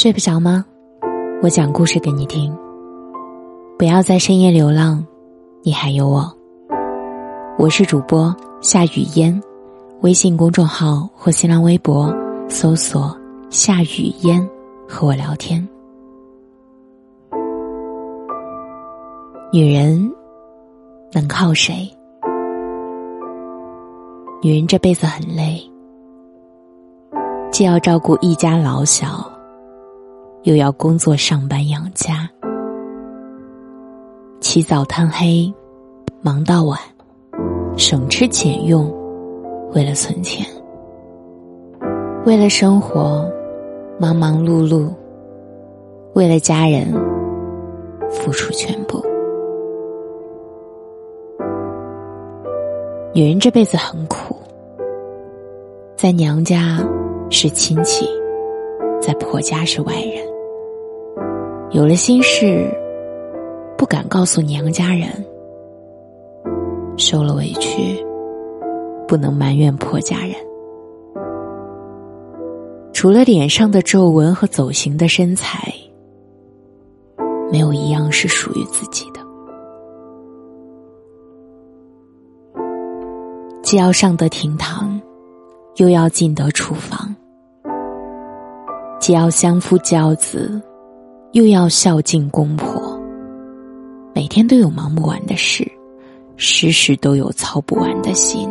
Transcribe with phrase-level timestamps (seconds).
[0.00, 0.64] 睡不着吗？
[1.42, 2.56] 我讲故事给你听。
[3.76, 5.04] 不要在深夜流浪，
[5.64, 6.32] 你还有我。
[7.58, 9.42] 我是主播夏雨嫣，
[10.02, 12.14] 微信公众号或新浪微博
[12.48, 13.12] 搜索
[13.50, 14.48] “夏雨嫣”
[14.88, 15.68] 和我聊天。
[19.52, 20.08] 女人
[21.10, 21.90] 能靠谁？
[24.40, 25.60] 女人这辈子很累，
[27.50, 29.28] 既要照顾一家老小。
[30.44, 32.28] 又要工作上班养家，
[34.40, 35.52] 起早贪黑，
[36.22, 36.78] 忙到晚，
[37.76, 38.88] 省吃俭用，
[39.74, 40.46] 为了存钱，
[42.24, 43.28] 为了生活，
[43.98, 44.88] 忙忙碌碌，
[46.14, 46.86] 为了家人，
[48.08, 49.04] 付出全部。
[53.12, 54.36] 女人这辈子很苦，
[55.96, 56.78] 在娘家
[57.28, 58.08] 是亲戚，
[59.00, 60.27] 在婆家是外人。
[61.70, 62.66] 有了心事，
[63.76, 65.10] 不敢告诉娘家人；
[66.96, 68.02] 受了委屈，
[69.06, 70.32] 不能埋怨婆家人。
[72.94, 75.70] 除了脸上的皱纹和走形的身材，
[77.52, 79.20] 没有一样是属于自己的。
[83.62, 84.98] 既要上得厅堂，
[85.76, 87.14] 又要进得厨房；
[88.98, 90.58] 既要相夫教子。
[91.32, 92.98] 又要孝敬公婆，
[94.14, 95.70] 每天都有忙不完的事，
[96.36, 98.50] 时时都有操不完的心。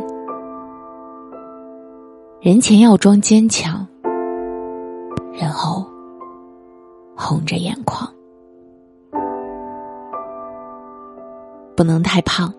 [2.39, 3.85] 人前要装坚强，
[5.33, 5.83] 人后
[7.15, 8.07] 红着眼眶。
[11.75, 12.53] 不能太胖，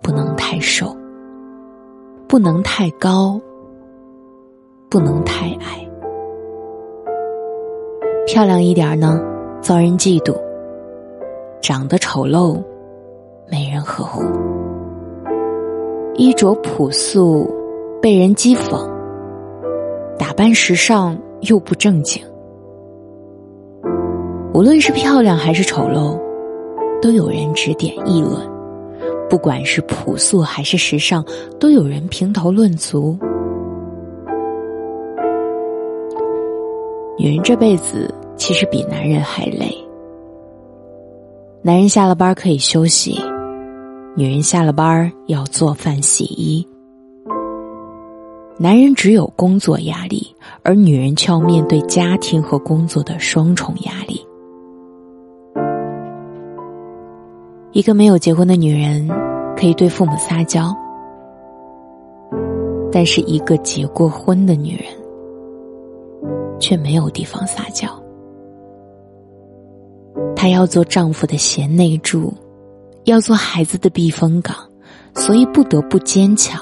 [0.00, 0.96] 不能太瘦，
[2.28, 3.40] 不能太高，
[4.88, 5.89] 不能太矮。
[8.32, 9.20] 漂亮一点呢，
[9.60, 10.32] 遭人嫉妒；
[11.60, 12.62] 长得丑陋，
[13.50, 14.22] 没人呵护；
[16.14, 17.52] 衣着朴素，
[18.00, 18.88] 被人讥讽；
[20.16, 22.22] 打扮时尚又不正经。
[24.54, 26.16] 无论是漂亮还是丑陋，
[27.02, 28.48] 都有人指点议论；
[29.28, 31.24] 不管是朴素还是时尚，
[31.58, 33.18] 都有人评头论足。
[37.18, 38.08] 女人这辈子。
[38.40, 39.76] 其实比男人还累。
[41.60, 43.20] 男人下了班可以休息，
[44.16, 46.66] 女人下了班要做饭洗衣。
[48.56, 54.26] 男人只有工作压力，而女人却要面对家庭和工作的双重压力。
[57.72, 59.06] 一个没有结婚的女人
[59.54, 60.74] 可以对父母撒娇，
[62.90, 64.86] 但是一个结过婚的女人
[66.58, 67.86] 却没有地方撒娇。
[70.34, 72.32] 她要做丈夫的贤内助，
[73.04, 74.56] 要做孩子的避风港，
[75.14, 76.60] 所以不得不坚强，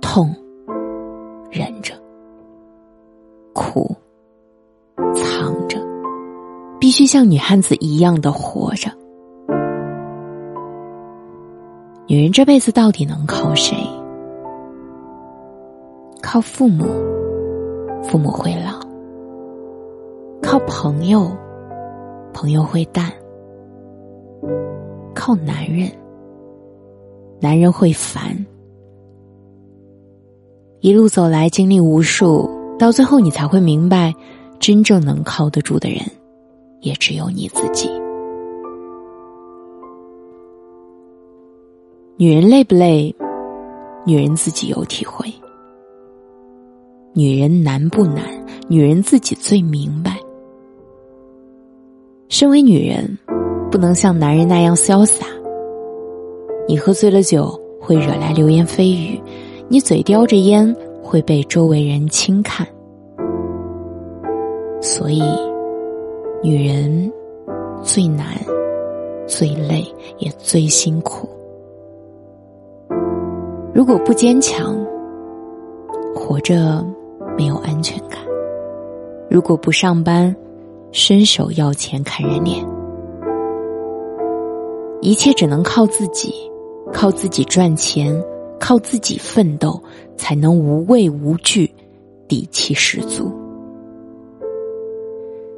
[0.00, 0.34] 痛
[1.50, 1.94] 忍着，
[3.52, 3.94] 苦
[5.14, 5.78] 藏着，
[6.80, 8.90] 必须像女汉子一样的活着。
[12.08, 13.76] 女人这辈子到底能靠谁？
[16.22, 16.84] 靠父母，
[18.02, 18.80] 父母会老；
[20.52, 21.34] 靠朋友。
[22.34, 23.10] 朋友会淡，
[25.14, 25.90] 靠男人，
[27.40, 28.36] 男人会烦。
[30.80, 34.12] 一路走来，经历无数，到最后你才会明白，
[34.58, 36.00] 真正能靠得住的人，
[36.82, 37.88] 也只有你自己。
[42.18, 43.14] 女人累不累？
[44.04, 45.32] 女人自己有体会。
[47.14, 48.22] 女人难不难？
[48.68, 50.11] 女人自己最明白。
[52.32, 53.18] 身为女人，
[53.70, 55.26] 不能像男人那样潇洒。
[56.66, 59.20] 你喝醉了酒会惹来流言蜚语，
[59.68, 62.66] 你嘴叼着烟会被周围人轻看。
[64.80, 65.22] 所以，
[66.42, 67.12] 女人
[67.82, 68.28] 最难、
[69.26, 69.84] 最累
[70.16, 71.28] 也最辛苦。
[73.74, 74.74] 如果不坚强，
[76.14, 76.82] 活着
[77.36, 78.18] 没有安全感；
[79.28, 80.34] 如果不上班，
[80.92, 82.64] 伸手要钱看人脸。
[85.00, 86.32] 一切只能靠自己
[86.92, 88.22] 靠自己赚钱
[88.60, 89.82] 靠自己奋斗
[90.16, 91.68] 才能无畏无惧
[92.28, 93.32] 底气十足。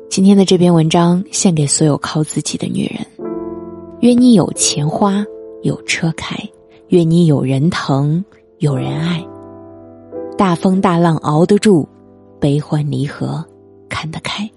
[0.08, 3.04] 今天的这篇文章献给所有靠自己的女人。
[4.00, 5.24] 愿你有钱花
[5.62, 6.36] 有车开
[6.88, 8.24] 愿你有人疼
[8.58, 9.24] 有人爱。
[10.36, 11.88] 大风大浪熬得住
[12.38, 13.44] 悲欢离合
[13.88, 14.53] 看得开。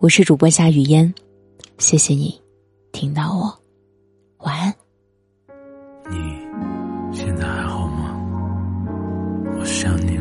[0.00, 1.12] 我是主播夏雨嫣
[1.76, 2.40] 谢谢你
[2.90, 3.54] 听到我。
[4.38, 4.74] 晚安。
[6.10, 6.16] 你
[7.14, 8.16] 现在还好吗？
[9.58, 10.16] 我想你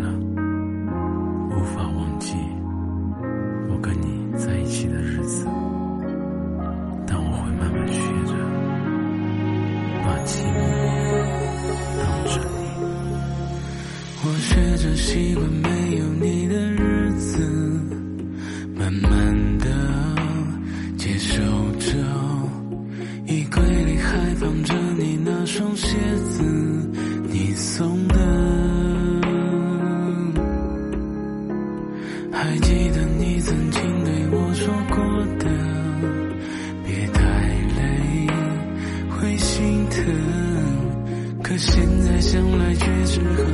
[42.32, 43.49] 将来却只和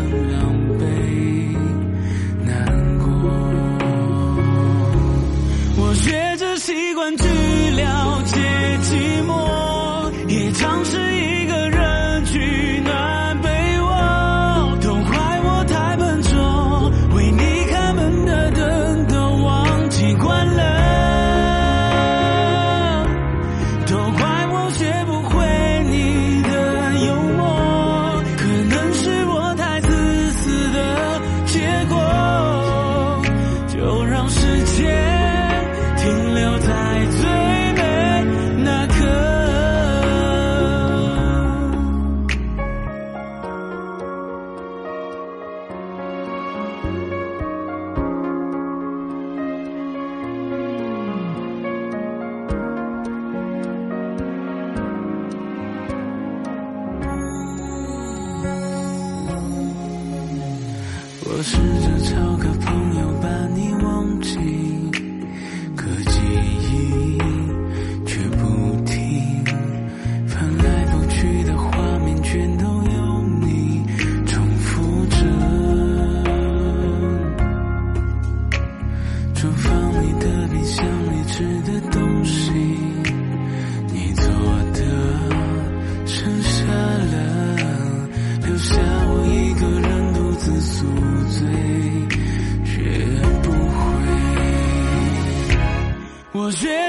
[96.46, 96.85] Cause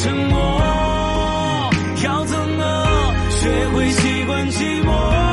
[0.00, 0.60] 沉默
[2.04, 5.27] 要怎么学会习惯寂寞？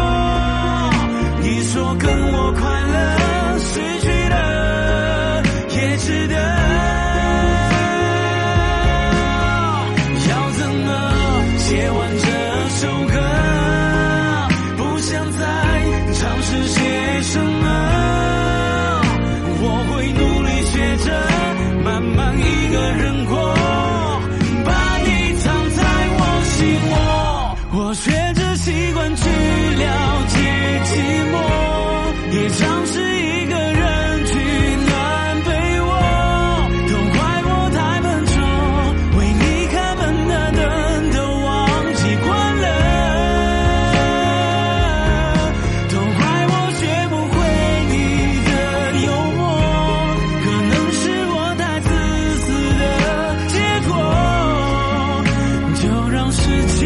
[56.45, 56.84] 世界。